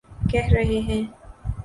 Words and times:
کہہ 0.29 0.49
رہے 0.53 0.79
ہیں۔ 0.79 1.03